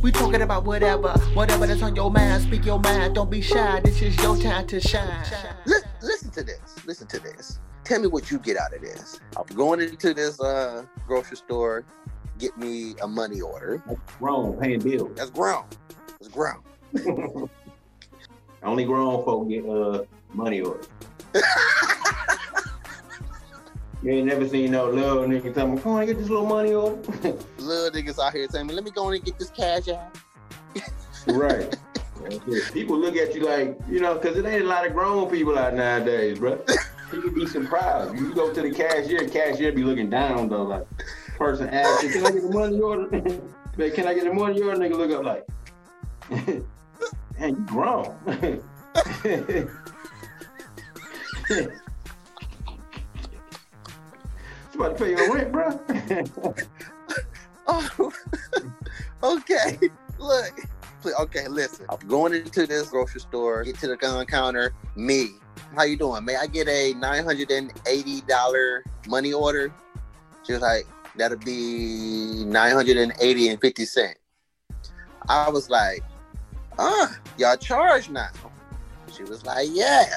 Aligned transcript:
We 0.00 0.12
talking 0.12 0.42
about 0.42 0.64
whatever, 0.64 1.08
whatever 1.34 1.66
that's 1.66 1.82
on 1.82 1.96
your 1.96 2.10
mind. 2.10 2.44
Speak 2.44 2.64
your 2.64 2.78
mind. 2.78 3.16
Don't 3.16 3.30
be 3.30 3.40
shy. 3.40 3.80
This 3.80 4.00
is 4.00 4.16
your 4.22 4.36
time 4.36 4.64
to 4.68 4.80
shine. 4.80 5.26
Listen, 5.66 5.88
listen 6.02 6.30
to 6.30 6.44
this. 6.44 6.86
Listen 6.86 7.06
to 7.08 7.18
this. 7.18 7.58
Tell 7.82 8.00
me 8.00 8.06
what 8.06 8.30
you 8.30 8.38
get 8.38 8.56
out 8.56 8.72
of 8.72 8.80
this. 8.80 9.18
I'm 9.36 9.56
going 9.56 9.80
into 9.80 10.14
this 10.14 10.40
uh, 10.40 10.84
grocery 11.06 11.36
store, 11.36 11.84
get 12.38 12.56
me 12.56 12.94
a 13.02 13.08
money 13.08 13.40
order. 13.40 13.82
That's 13.86 14.00
grown, 14.18 14.56
paying 14.60 14.80
bills. 14.80 15.10
That's 15.16 15.30
grown. 15.30 15.64
That's 16.20 16.28
grown. 16.28 16.62
Only 18.62 18.84
grown 18.84 19.24
folk 19.24 19.48
get 19.48 19.66
uh 19.68 20.04
money 20.32 20.60
orders. 20.60 20.88
you 24.08 24.14
ain't 24.14 24.26
never 24.26 24.48
seen 24.48 24.70
no 24.70 24.88
little 24.88 25.24
nigga 25.24 25.52
tell 25.52 25.68
me, 25.68 25.78
come 25.78 25.92
on, 25.92 26.06
get 26.06 26.16
this 26.16 26.30
little 26.30 26.46
money 26.46 26.72
order. 26.72 26.96
Little 27.58 27.90
niggas 27.90 28.18
out 28.18 28.32
here 28.32 28.48
saying, 28.48 28.68
"Let 28.68 28.82
me 28.82 28.90
go 28.90 29.10
in 29.10 29.16
and 29.16 29.24
get 29.24 29.38
this 29.38 29.50
cash 29.50 29.86
out." 29.88 30.16
right. 31.26 31.76
People 32.72 32.98
look 32.98 33.16
at 33.16 33.34
you 33.34 33.44
like, 33.44 33.78
you 33.86 34.00
know, 34.00 34.14
because 34.14 34.38
it 34.38 34.46
ain't 34.46 34.64
a 34.64 34.66
lot 34.66 34.86
of 34.86 34.94
grown 34.94 35.30
people 35.30 35.58
out 35.58 35.74
nowadays, 35.74 36.38
bro. 36.38 36.58
People 37.10 37.32
be 37.32 37.46
surprised. 37.46 38.18
You 38.18 38.34
go 38.34 38.50
to 38.50 38.62
the 38.62 38.70
cashier, 38.70 39.28
cashier 39.28 39.72
be 39.72 39.84
looking 39.84 40.08
down 40.08 40.48
though, 40.48 40.62
like 40.62 40.86
person 41.36 41.68
asks 41.68 42.02
you, 42.02 42.10
can 42.10 42.26
I 42.26 42.30
get 42.30 42.42
the 42.42 42.50
money 42.50 42.80
order? 42.80 43.10
Man, 43.76 43.92
can 43.92 44.06
I 44.06 44.14
get 44.14 44.24
the 44.24 44.32
money 44.32 44.62
order? 44.62 44.80
Nigga 44.80 44.96
look 44.96 45.10
up 45.10 45.24
like, 45.24 45.46
man, 47.38 47.50
you 47.50 47.66
grown. 47.66 48.16
You 54.74 54.80
about 54.80 54.96
to 54.98 55.04
pay 55.04 55.10
your 55.10 55.34
rent, 55.34 55.52
bro? 55.52 55.80
Oh, 57.68 58.12
okay. 59.22 59.78
Look. 60.18 60.58
Okay, 61.20 61.46
listen. 61.48 61.86
I'm 61.88 61.98
going 62.08 62.34
into 62.34 62.66
this 62.66 62.88
grocery 62.88 63.20
store, 63.20 63.62
get 63.62 63.78
to 63.80 63.88
the 63.88 63.96
gun 63.96 64.26
counter. 64.26 64.72
Me, 64.96 65.28
how 65.76 65.84
you 65.84 65.96
doing? 65.96 66.24
May 66.24 66.36
I 66.36 66.46
get 66.46 66.66
a 66.68 66.94
$980 66.94 68.82
money 69.06 69.32
order? 69.32 69.72
She 70.44 70.52
was 70.52 70.62
like, 70.62 70.86
that'll 71.16 71.38
be 71.38 72.44
980 72.44 73.48
and 73.48 73.60
50 73.60 73.84
cent. 73.84 74.16
I 75.28 75.50
was 75.50 75.68
like, 75.70 76.02
uh, 76.78 77.08
y'all 77.36 77.56
charge 77.56 78.08
now. 78.08 78.30
She 79.14 79.24
was 79.24 79.44
like, 79.44 79.68
yeah. 79.72 80.16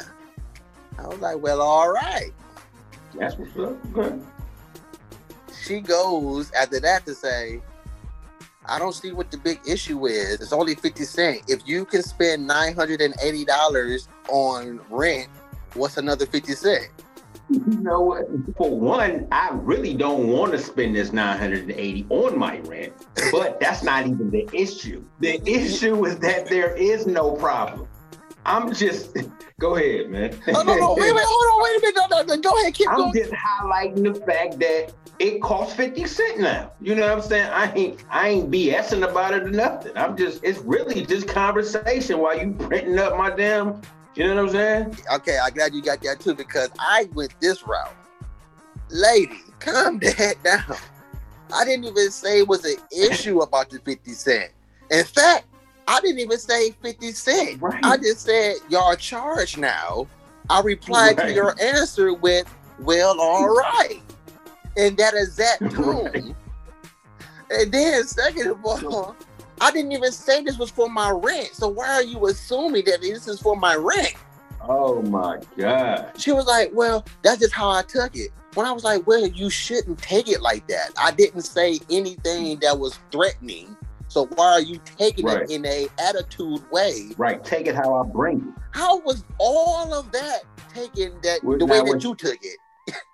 I 0.98 1.08
was 1.08 1.20
like, 1.20 1.40
well, 1.42 1.62
all 1.62 1.92
right. 1.92 2.32
That's 3.14 3.36
what's 3.36 3.58
up. 3.58 3.78
Okay. 3.98 4.18
She 5.72 5.80
goes 5.80 6.52
after 6.52 6.82
that 6.82 7.06
to 7.06 7.16
say, 7.16 7.62
I 8.66 8.78
don't 8.78 8.92
see 8.92 9.14
what 9.14 9.32
the 9.32 9.38
big 9.38 9.62
issue 9.66 10.06
is. 10.06 10.42
It's 10.42 10.52
only 10.52 10.76
50 10.76 11.06
cent. 11.06 11.44
If 11.48 11.66
you 11.66 11.86
can 11.86 12.04
spend 12.04 12.50
$980 12.50 14.08
on 14.28 14.82
rent, 14.90 15.30
what's 15.74 15.96
another 15.96 16.26
50 16.26 16.52
cent? 16.56 16.90
You 17.50 17.62
know 17.68 18.02
what? 18.02 18.28
For 18.58 18.70
one, 18.70 19.30
I 19.32 19.52
really 19.54 19.94
don't 19.94 20.28
want 20.28 20.52
to 20.52 20.60
spend 20.60 20.94
this 20.94 21.14
980 21.14 22.06
on 22.10 22.38
my 22.38 22.60
rent, 22.60 22.92
but 23.32 23.62
that's 23.62 23.82
not 23.82 24.08
even 24.08 24.30
the 24.30 24.50
issue. 24.52 25.06
The 25.22 25.42
issue 25.50 26.06
is 26.06 26.20
that 26.20 26.48
there 26.48 26.76
is 26.76 27.08
no 27.08 27.32
problem. 27.32 27.88
I'm 28.46 28.74
just 28.74 29.16
go 29.60 29.76
ahead, 29.76 30.10
man. 30.10 30.36
Oh, 30.48 30.64
no, 30.64 30.76
no, 30.76 30.96
wait, 30.96 31.14
wait, 31.14 31.26
hold 31.26 31.54
on, 31.54 31.64
wait 31.64 31.78
a 31.78 31.82
minute. 31.82 31.96
No, 31.96 32.18
no, 32.18 32.36
no, 32.36 32.42
go 32.42 32.60
ahead, 32.62 32.74
keep 32.74 32.88
going. 32.88 33.02
I'm 33.02 33.12
going. 33.12 33.24
just 33.24 33.32
highlighting 33.32 34.14
the 34.14 34.26
fact 34.26 34.60
that 34.60 34.94
it 35.20 35.42
costs 35.42 35.76
50 35.76 36.06
cent 36.08 36.40
now. 36.40 36.72
You 36.82 36.96
know 36.96 37.04
what 37.04 37.12
I'm 37.12 37.22
saying? 37.22 37.50
I 37.52 37.72
ain't 37.74 38.04
I 38.10 38.30
ain't 38.30 38.52
BSing 38.52 39.08
about 39.08 39.34
it 39.34 39.44
or 39.44 39.52
nothing. 39.52 39.96
I'm 39.96 40.18
just 40.18 40.44
it's 40.44 40.60
really 40.60 41.06
just 41.06 41.28
conversation 41.28 42.20
while 42.20 42.40
you 42.40 42.54
printing 42.54 42.98
up 42.98 43.16
my 43.18 43.30
damn, 43.30 43.82
you 44.16 44.26
know 44.26 44.36
what 44.36 44.46
I'm 44.46 44.50
saying? 44.50 44.98
Okay, 45.14 45.38
I'm 45.42 45.54
glad 45.54 45.74
you 45.74 45.84
got 45.84 46.02
that 46.02 46.20
too 46.20 46.34
because 46.34 46.70
I 46.80 47.08
went 47.14 47.40
this 47.40 47.66
route. 47.68 47.96
Lady, 48.90 49.40
calm 49.60 50.00
that 50.00 50.36
down. 50.44 50.78
I 51.54 51.66
didn't 51.66 51.86
even 51.86 52.12
say 52.12 52.40
it 52.40 52.48
was 52.48 52.66
an 52.66 52.78
issue 52.92 53.42
about 53.42 53.70
the 53.70 53.80
50 53.80 54.12
cent. 54.14 54.52
In 54.90 55.06
fact, 55.06 55.46
I 55.88 56.00
didn't 56.02 56.20
even 56.20 56.38
say 56.38 56.72
50 56.72 57.12
cent. 57.12 57.62
Right. 57.62 57.84
I 57.84 57.98
just 57.98 58.22
said 58.22 58.56
y'all 58.70 58.96
charge 58.96 59.58
now. 59.58 60.08
I 60.50 60.62
replied 60.62 61.18
to 61.18 61.34
your 61.34 61.56
answer 61.62 62.14
with, 62.14 62.54
well, 62.80 63.20
all 63.20 63.48
right. 63.56 64.02
In 64.78 64.96
that 64.96 65.14
exact 65.16 65.72
tone. 65.72 66.06
Right. 66.06 66.36
And 67.52 67.72
then 67.72 68.04
second 68.06 68.48
of 68.48 68.66
all, 68.66 69.16
I 69.60 69.72
didn't 69.72 69.92
even 69.92 70.12
say 70.12 70.44
this 70.44 70.58
was 70.58 70.72
for 70.72 70.90
my 70.90 71.12
rent. 71.12 71.50
So 71.54 71.68
why 71.68 71.90
are 71.90 72.04
you 72.04 72.26
assuming 72.28 72.86
that 72.86 73.02
this 73.02 73.28
is 73.28 73.40
for 73.40 73.56
my 73.56 73.76
rent? 73.76 74.16
Oh 74.62 75.02
my 75.02 75.40
God. 75.58 76.12
She 76.18 76.32
was 76.32 76.46
like, 76.46 76.72
Well, 76.74 77.06
that's 77.22 77.40
just 77.40 77.54
how 77.54 77.70
I 77.70 77.84
took 77.84 78.16
it. 78.16 78.32
When 78.54 78.66
I 78.66 78.72
was 78.72 78.84
like, 78.84 79.06
Well, 79.06 79.28
you 79.28 79.50
shouldn't 79.50 80.00
take 80.00 80.28
it 80.28 80.42
like 80.42 80.66
that. 80.68 80.92
I 80.98 81.12
didn't 81.12 81.42
say 81.42 81.80
anything 81.90 82.60
that 82.60 82.78
was 82.78 82.98
threatening. 83.12 83.76
So 84.12 84.26
why 84.36 84.46
are 84.52 84.62
you 84.62 84.78
taking 84.98 85.26
Right. 85.26 85.44
it 85.44 85.52
in 85.52 85.66
a 85.66 85.88
attitude 85.98 86.70
way? 86.70 87.12
Right. 87.18 87.42
Take 87.46 87.68
it 87.68 87.76
how 87.76 87.96
I 87.96 88.04
bring 88.06 88.40
it. 88.40 88.62
How 88.72 89.00
was 89.00 89.24
all 89.38 89.94
of 89.94 90.12
that 90.12 90.42
taken 90.74 91.14
that 91.24 91.42
Well, 91.46 91.58
the 91.58 91.66
way 91.66 91.78
that 91.78 91.86
when- 91.86 92.02
you 92.02 92.14
took 92.16 92.38
it? 92.44 92.58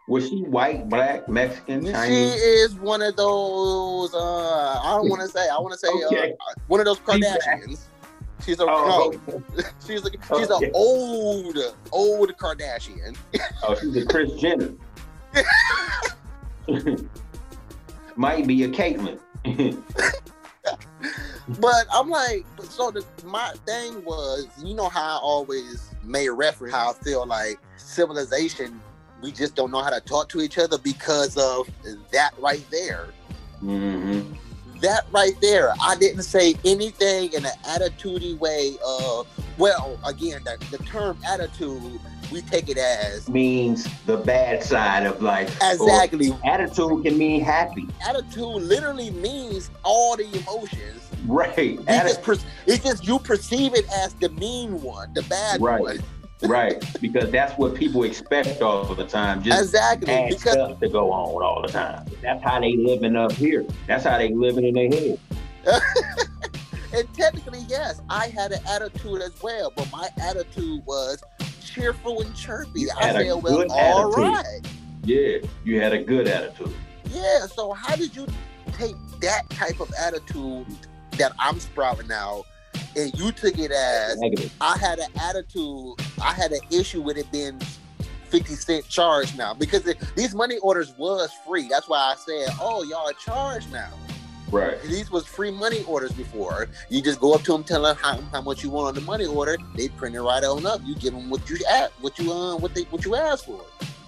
Was 0.08 0.28
she 0.28 0.41
white, 0.41 0.90
black, 0.90 1.30
Mexican, 1.30 1.85
Chinese? 1.85 2.34
She 2.34 2.40
is 2.40 2.74
one 2.80 3.03
of 3.03 3.16
those. 3.16 4.12
Uh, 4.12 4.80
I 4.84 4.96
don't 4.97 5.08
want 5.08 5.22
to 5.22 5.28
say. 5.28 5.47
I 5.47 5.59
want 5.59 5.74
to 5.74 5.78
say 5.78 5.88
Okay. 6.08 6.31
uh, 6.31 6.53
one 6.66 6.80
of 6.80 6.88
those 6.88 6.97
Kardashians. 7.02 7.81
She's 8.44 8.59
a 8.59 8.64
Oh, 8.68 9.14
no. 9.28 9.44
She's 9.85 10.03
a 10.03 10.09
she's 10.09 10.50
Okay. 10.50 10.66
an 10.66 10.72
old 10.74 11.58
old 11.91 12.35
Kardashian. 12.38 13.16
oh, 13.68 13.75
she's 13.75 13.97
a 13.97 14.06
Kris 14.08 14.31
Jenner. 14.34 14.74
Might 18.16 18.47
be 18.47 18.64
a 18.64 18.69
Caitlyn. 18.69 19.19
But 21.59 21.85
I'm 21.94 22.09
like, 22.09 22.46
so 22.63 22.91
the, 22.91 23.06
my 23.25 23.52
thing 23.66 24.03
was, 24.03 24.47
you 24.62 24.75
know 24.75 24.90
how 24.90 25.18
I 25.18 25.19
always 25.22 25.90
made 26.03 26.30
reference 26.30 26.74
how 26.74 26.91
I 26.91 26.94
feel 26.94 27.25
like 27.25 27.59
civilization, 27.78 28.81
we 29.22 29.31
just 29.31 29.56
don't 29.56 29.72
know 29.72 29.81
how 29.81 29.90
to 29.90 30.02
talk 30.02 30.30
to 30.30 30.41
each 30.41 30.58
other 30.58 30.78
because 30.78 31.38
of 31.38 31.69
that 32.12 32.34
right 32.40 32.63
there. 32.69 33.08
mm-hmm. 33.63 34.34
That 34.81 35.06
right 35.12 35.34
there, 35.41 35.74
I 35.81 35.96
didn't 35.96 36.24
say 36.24 36.53
anything 36.63 37.34
in 37.34 37.46
an 37.46 37.52
attitudey 37.64 38.38
way. 38.38 38.75
Of 38.85 39.28
well, 39.57 40.00
again, 40.06 40.41
the, 40.44 40.57
the 40.78 40.84
term 40.84 41.18
attitude, 41.25 42.00
we 42.31 42.41
take 42.41 42.69
it 42.69 42.78
as 42.78 43.28
Means 43.29 43.88
the 44.06 44.18
bad 44.18 44.63
side 44.63 45.06
of 45.06 45.22
life. 45.22 45.57
Or 45.62 45.72
exactly. 45.72 46.31
attitude 46.45 47.03
can 47.03 47.18
mean 47.18 47.41
happy. 47.41 47.88
Attitude 48.07 48.62
literally 48.63 49.12
means 49.12 49.72
all 49.84 50.16
the 50.17 50.25
emotions. 50.38 51.09
Right. 51.25 51.56
Atti- 51.56 51.88
just 52.03 52.22
per- 52.22 52.38
it's 52.66 52.84
just 52.84 53.07
you 53.07 53.19
perceive 53.19 53.73
it 53.73 53.85
as 53.91 54.13
the 54.16 54.29
mean 54.29 54.81
one, 54.81 55.13
the 55.13 55.23
bad 55.23 55.62
Right. 55.62 55.81
one. 55.81 56.00
right. 56.44 56.84
Because 57.01 57.31
that's 57.31 57.57
what 57.57 57.73
people 57.73 58.03
expect 58.03 58.62
all 58.62 58.84
the 58.94 59.06
time. 59.06 59.41
Just 59.41 59.59
Exactly. 59.62 60.25
Because 60.29 60.53
stuff 60.53 60.79
to 60.79 60.90
go 60.90 61.12
on 61.12 61.41
all 61.44 61.62
the 61.63 61.67
time. 61.67 62.06
That's 62.22 62.44
how 62.44 62.59
they 62.59 62.75
living 62.78 63.16
up 63.16 63.31
here. 63.31 63.66
That's 63.88 64.03
how 64.03 64.17
they 64.19 64.34
living 64.34 64.66
in 64.66 64.73
their 64.75 64.90
head. 64.90 65.19
and 66.94 67.14
technically, 67.14 67.66
yes, 67.68 68.02
I 68.09 68.28
had 68.28 68.52
an 68.52 68.66
attitude 68.68 69.22
as 69.22 69.42
well, 69.42 69.72
but 69.75 69.92
my 69.92 70.09
attitude 70.22 70.86
was 70.86 71.24
cheerful 71.64 72.22
and 72.22 72.36
chirpy. 72.36 72.81
You 72.81 72.90
I 72.98 73.12
said, 73.12 73.44
well, 73.44 73.66
all 73.72 74.14
attitude. 74.14 74.34
right. 74.34 74.62
Yeah. 75.03 75.38
You 75.64 75.80
had 75.80 75.94
a 75.94 76.03
good 76.03 76.28
attitude. 76.28 76.74
Yeah, 77.09 77.46
so 77.47 77.74
how 77.74 77.96
did 77.96 78.16
you 78.16 78.28
take 78.74 78.96
that 79.22 79.50
type 79.50 79.80
of 79.80 79.92
attitude 80.00 80.68
that 81.18 81.34
I'm 81.40 81.59
sprouting 81.59 82.08
now 82.08 82.44
and 82.96 83.14
you 83.17 83.32
took 83.32 83.58
it 83.58 83.72
as 83.72 84.17
Negative. 84.17 84.53
I 84.59 84.78
had 84.78 85.00
an 85.00 85.09
attitude, 85.20 85.96
I 86.22 86.34
had 86.34 86.52
an 86.52 86.61
issue 86.72 87.02
with 87.02 87.17
it 87.17 87.32
being 87.32 87.59
50 88.29 88.56
cent 88.56 88.90
charge 88.90 89.35
now 89.38 89.53
because 89.53 89.88
it, 89.88 89.97
these 90.16 90.35
money 90.35 90.58
orders 90.59 90.94
was 90.97 91.32
free. 91.46 91.67
That's 91.67 91.88
why 91.88 91.97
I 91.97 92.16
said, 92.16 92.56
oh, 92.59 92.84
y'all 92.84 93.08
are 93.08 93.14
charged 93.14 93.72
now. 93.72 93.91
Right. 94.52 94.82
These 94.84 95.11
was 95.11 95.26
free 95.26 95.52
money 95.52 95.84
orders 95.84 96.14
before. 96.14 96.70
You 96.90 97.02
just 97.02 97.20
go 97.20 97.34
up 97.34 97.44
to 97.44 97.52
them, 97.52 97.64
tell 97.64 97.84
them 97.84 97.97
how, 97.97 98.20
how 98.32 98.41
much 98.41 98.64
you 98.64 98.70
want 98.70 98.88
on 98.88 98.96
the 98.96 99.02
money 99.02 99.26
order. 99.26 99.58
They 99.76 99.90
print 99.90 100.16
it 100.16 100.22
right 100.22 100.44
on 100.44 100.66
up. 100.66 100.79
You 100.85 100.96
give 100.96 101.14
them 101.14 101.29
what 101.29 101.49
you 101.49 101.58
ask, 101.70 101.91
what 102.02 102.17
you 102.17 102.32
uh, 102.32 102.55
what 102.58 102.73
they 102.73 102.84
what 102.84 103.03
you 103.03 103.16
asked 103.16 103.46
for. 103.46 103.61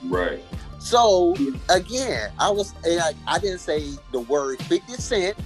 Right. 0.06 0.42
So 0.80 1.36
again, 1.70 2.32
I 2.40 2.50
was 2.50 2.74
I, 2.86 3.12
I 3.28 3.40
didn't 3.40 3.60
say 3.60 3.84
the 4.12 4.22
word 4.22 4.62
fifty 4.64 4.94
cent. 4.94 5.38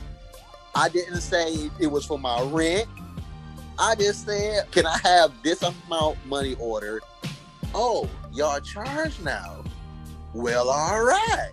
I 0.76 0.90
didn't 0.90 1.22
say 1.22 1.70
it 1.80 1.88
was 1.88 2.06
for 2.06 2.20
my 2.20 2.42
rent. 2.44 2.88
I 3.80 3.96
just 3.96 4.26
said, 4.26 4.70
can 4.72 4.86
I 4.86 4.98
have 5.04 5.32
this 5.42 5.64
amount 5.64 6.24
money 6.28 6.56
ordered? 6.60 7.02
Oh, 7.74 8.08
y'all 8.32 8.60
charged 8.60 9.24
now. 9.24 9.64
Well, 10.34 10.70
all 10.70 11.04
right. 11.04 11.52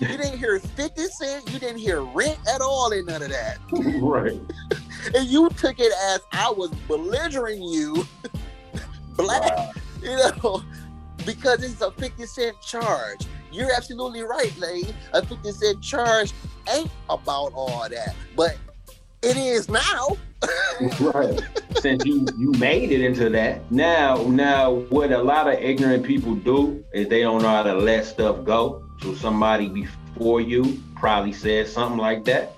You 0.00 0.06
didn't 0.08 0.38
hear 0.38 0.58
50 0.60 1.06
Cent. 1.06 1.52
You 1.52 1.58
didn't 1.58 1.78
hear 1.78 2.02
rent 2.02 2.38
at 2.52 2.60
all 2.60 2.92
in 2.92 3.06
none 3.06 3.22
of 3.22 3.30
that. 3.30 3.58
right. 4.00 4.40
And 5.14 5.28
you 5.28 5.48
took 5.50 5.78
it 5.80 5.92
as 6.10 6.20
I 6.32 6.50
was 6.50 6.70
belligerent 6.86 7.60
you, 7.60 8.06
black, 9.16 9.56
Wow. 9.56 9.72
you 10.02 10.16
know, 10.16 10.62
because 11.26 11.62
it's 11.62 11.80
a 11.80 11.90
50 11.90 12.26
Cent 12.26 12.60
charge. 12.60 13.26
You're 13.50 13.72
absolutely 13.74 14.22
right, 14.22 14.56
lady. 14.58 14.94
A 15.14 15.24
50 15.24 15.52
Cent 15.52 15.82
charge 15.82 16.32
ain't 16.72 16.90
about 17.10 17.52
all 17.54 17.88
that. 17.88 18.14
But 18.36 18.56
it 19.22 19.36
is 19.36 19.68
now. 19.68 20.16
right. 21.00 21.40
Since 21.80 22.04
you 22.04 22.24
you 22.38 22.52
made 22.52 22.92
it 22.92 23.00
into 23.00 23.28
that, 23.30 23.70
now 23.72 24.22
now 24.28 24.74
what 24.90 25.10
a 25.10 25.20
lot 25.20 25.48
of 25.48 25.54
ignorant 25.54 26.04
people 26.04 26.36
do 26.36 26.84
is 26.94 27.08
they 27.08 27.22
don't 27.22 27.42
know 27.42 27.48
how 27.48 27.64
to 27.64 27.74
let 27.74 28.04
stuff 28.06 28.44
go. 28.44 28.84
So 29.00 29.14
somebody 29.14 29.68
before 29.68 30.40
you 30.40 30.82
probably 30.96 31.32
said 31.32 31.68
something 31.68 31.98
like 31.98 32.24
that, 32.24 32.56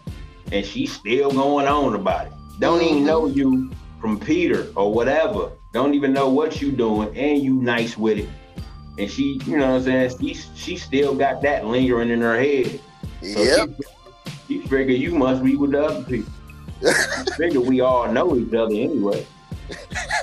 and 0.53 0.65
she's 0.65 0.93
still 0.93 1.31
going 1.31 1.67
on 1.67 1.95
about 1.95 2.27
it. 2.27 2.33
Don't 2.59 2.83
even 2.83 3.05
know 3.05 3.27
you 3.27 3.71
from 4.01 4.19
Peter 4.19 4.69
or 4.75 4.93
whatever. 4.93 5.53
Don't 5.73 5.95
even 5.95 6.13
know 6.13 6.29
what 6.29 6.61
you 6.61 6.73
doing, 6.73 7.17
and 7.17 7.43
you 7.43 7.55
nice 7.55 7.97
with 7.97 8.19
it. 8.19 8.29
And 8.99 9.11
she, 9.11 9.41
you 9.47 9.57
know 9.57 9.69
what 9.69 9.89
I'm 9.89 10.11
saying? 10.11 10.19
She 10.21 10.35
she 10.55 10.77
still 10.77 11.15
got 11.15 11.43
that 11.43 11.67
lingering 11.67 12.11
in 12.11 12.21
her 12.21 12.39
head. 12.39 12.81
So 13.23 13.43
Yep. 13.43 13.71
She, 14.49 14.61
she 14.61 14.67
figure 14.67 14.97
you 14.97 15.15
must 15.15 15.45
be 15.45 15.57
with 15.57 15.73
the 15.73 15.85
other 15.85 16.05
people. 16.05 16.33
figure 17.37 17.61
we 17.61 17.81
all 17.81 18.11
know 18.11 18.37
each 18.37 18.53
other 18.55 18.75
anyway. 18.75 19.27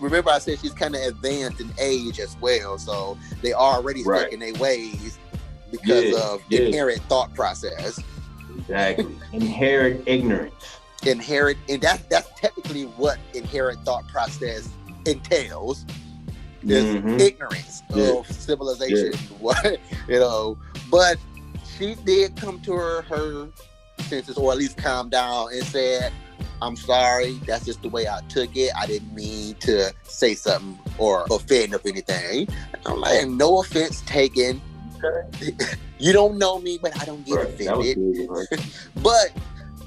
Remember, 0.00 0.30
I 0.30 0.38
said 0.38 0.58
she's 0.60 0.72
kind 0.74 0.94
of 0.94 1.02
advanced 1.02 1.60
in 1.60 1.70
age 1.78 2.20
as 2.20 2.36
well, 2.40 2.78
so 2.78 3.16
they 3.42 3.52
already 3.54 4.02
Right. 4.04 4.20
stuck 4.22 4.32
in 4.32 4.40
their 4.40 4.54
ways 4.54 5.18
because 5.70 6.04
Yeah, 6.04 6.18
of 6.18 6.42
yeah. 6.48 6.60
inherent 6.60 7.02
thought 7.08 7.32
process. 7.34 7.98
Exactly. 8.58 9.16
Inherent 9.32 10.02
ignorance. 10.06 10.54
Inherent, 11.04 11.58
and 11.68 11.80
that's 11.82 12.02
that's 12.08 12.28
technically 12.40 12.84
what 12.84 13.18
inherent 13.34 13.84
thought 13.84 14.06
process 14.08 14.68
entails. 15.06 15.84
Is 16.62 16.84
Mhm. 16.96 17.20
ignorance 17.20 17.82
Yeah. 17.94 18.12
of 18.20 18.30
civilization, 18.30 19.12
what 19.40 19.78
you 20.08 20.18
know. 20.18 20.56
But 20.90 21.18
she 21.76 21.94
did 22.06 22.36
come 22.36 22.60
to 22.62 22.72
her 22.72 23.02
her 23.02 23.48
senses, 24.08 24.36
or 24.38 24.52
at 24.52 24.58
least 24.58 24.76
calm 24.78 25.08
down, 25.10 25.48
and 25.52 25.62
said, 25.64 26.12
"I'm 26.62 26.76
sorry. 26.76 27.34
That's 27.46 27.64
just 27.64 27.82
the 27.82 27.88
way 27.88 28.08
I 28.08 28.20
took 28.28 28.56
it. 28.56 28.70
I 28.76 28.86
didn't 28.86 29.14
mean 29.14 29.54
to 29.60 29.92
say 30.04 30.34
something 30.34 30.78
or 30.98 31.26
offend 31.30 31.74
of 31.74 31.84
anything." 31.86 32.48
I'm 32.86 33.00
like, 33.00 33.28
"No 33.28 33.60
offense 33.60 34.02
taken. 34.02 34.60
Okay. 35.02 35.56
You 35.96 36.12
don't 36.12 36.38
know 36.38 36.58
me, 36.58 36.78
but 36.82 37.00
I 37.00 37.04
don't 37.04 37.24
get 37.24 37.36
Right. 37.36 37.48
Offended." 37.48 37.96
good. 37.96 38.28
Right. 38.28 38.70
But 39.02 39.32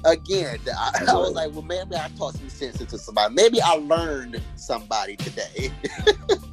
again, 0.04 0.58
I, 0.76 1.04
I 1.08 1.14
was 1.14 1.32
like, 1.32 1.52
well, 1.52 1.62
maybe 1.62 1.96
I 1.96 2.08
taught 2.16 2.34
some 2.34 2.48
sense 2.48 2.80
into 2.80 2.98
somebody. 2.98 3.34
Maybe 3.34 3.60
I 3.60 3.74
learned 3.74 4.40
somebody 4.56 5.16
today. 5.16 5.70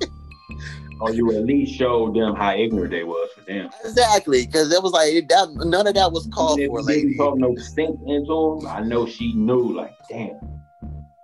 Or 1.02 1.12
you 1.14 1.32
at 1.36 1.46
least 1.46 1.78
showed 1.78 2.16
them 2.16 2.36
how 2.36 2.56
ignorant 2.56 2.92
they 2.92 3.04
was 3.04 3.30
for 3.36 3.42
them. 3.42 3.70
exactly, 3.84 4.46
because 4.46 4.72
it 4.72 4.82
was 4.82 4.94
like 4.94 5.28
that. 5.28 5.50
None 5.66 5.88
of 5.88 5.94
that 5.94 6.12
was 6.12 6.28
called 6.34 6.60
for, 6.68 6.82
didn't 6.84 7.18
talk 7.18 7.38
no 7.38 7.56
sense 7.56 8.00
into 8.08 8.60
him, 8.62 8.68
I 8.68 8.82
know 8.82 9.06
she 9.06 9.34
knew, 9.34 9.74
like, 9.76 9.94
damn, 10.10 10.40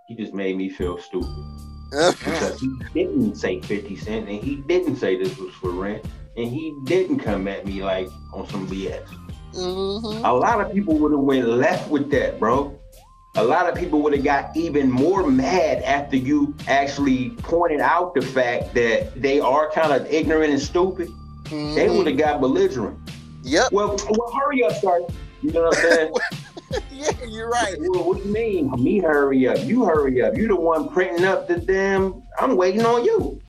he 0.08 0.16
just 0.16 0.34
made 0.34 0.58
me 0.58 0.70
feel 0.70 0.98
stupid. 0.98 1.30
Because 1.92 2.60
he 2.60 2.74
didn't 2.94 3.36
say 3.36 3.60
50 3.62 3.96
Cent 3.98 4.30
and 4.30 4.42
he 4.42 4.58
didn't 4.68 4.96
say 4.96 5.18
this 5.22 5.38
was 5.38 5.54
for 5.56 5.72
rent 5.72 6.06
and 6.38 6.48
he 6.48 6.74
didn't 6.86 7.20
come 7.20 7.48
at 7.48 7.66
me 7.66 7.84
like 7.84 8.08
on 8.34 8.48
some 8.48 8.66
BS. 8.68 9.04
Mhm. 9.54 10.22
A 10.24 10.34
lot 10.34 10.62
of 10.62 10.72
people 10.72 10.98
would 11.00 11.12
have 11.12 11.20
went 11.20 11.48
left 11.48 11.90
with 11.90 12.10
that, 12.12 12.40
bro. 12.40 12.80
A 13.36 13.44
lot 13.44 13.70
of 13.70 13.76
people 13.76 14.02
would 14.02 14.14
have 14.14 14.26
got 14.26 14.56
even 14.58 14.92
more 14.92 15.26
mad 15.26 15.82
after 15.84 16.18
you 16.18 16.54
actually 16.68 17.30
pointed 17.44 17.80
out 17.80 18.14
the 18.14 18.22
fact 18.22 18.74
that 18.74 19.20
they 19.22 19.40
are 19.40 19.72
kind 19.72 19.94
of 19.94 20.06
ignorant 20.12 20.52
and 20.52 20.62
stupid. 20.62 21.08
They 21.50 21.88
Mhm. 21.88 21.98
would 21.98 22.08
have 22.08 22.18
got 22.18 22.42
belligerent. 22.42 22.98
Yep. 23.44 23.72
Well, 23.72 23.96
well, 24.10 24.32
hurry 24.34 24.64
up, 24.66 24.74
sir. 24.82 25.02
You 25.42 25.52
know 25.54 25.64
what 25.64 25.78
I'm 25.78 25.84
saying? 25.92 26.14
yeah, 26.92 27.12
you're 27.26 27.50
right. 27.50 27.76
well, 27.80 28.04
what 28.04 28.18
do 28.22 28.24
you 28.28 28.34
mean? 28.34 28.72
Me 28.84 29.00
hurry 29.00 29.48
up. 29.48 29.64
You 29.66 29.86
hurry 29.86 30.22
up. 30.22 30.36
You 30.36 30.48
the 30.50 30.56
one 30.56 30.90
printing 30.90 31.24
up 31.24 31.48
the 31.48 31.56
damn. 31.56 32.22
I'm 32.40 32.58
waiting 32.58 32.86
on 32.86 33.06
you. 33.06 33.40